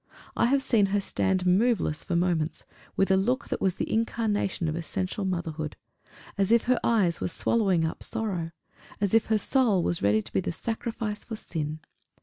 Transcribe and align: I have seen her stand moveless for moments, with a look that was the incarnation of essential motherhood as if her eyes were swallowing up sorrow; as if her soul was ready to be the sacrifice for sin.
I 0.35 0.47
have 0.47 0.63
seen 0.63 0.87
her 0.87 0.99
stand 0.99 1.45
moveless 1.45 2.03
for 2.03 2.15
moments, 2.15 2.65
with 2.95 3.11
a 3.11 3.15
look 3.17 3.49
that 3.49 3.61
was 3.61 3.75
the 3.75 3.93
incarnation 3.93 4.67
of 4.67 4.75
essential 4.75 5.25
motherhood 5.25 5.75
as 6.39 6.51
if 6.51 6.63
her 6.63 6.79
eyes 6.83 7.21
were 7.21 7.27
swallowing 7.27 7.85
up 7.85 8.01
sorrow; 8.01 8.49
as 8.99 9.13
if 9.13 9.27
her 9.27 9.37
soul 9.37 9.83
was 9.83 10.01
ready 10.01 10.23
to 10.23 10.33
be 10.33 10.39
the 10.39 10.51
sacrifice 10.53 11.23
for 11.23 11.35
sin. 11.35 11.81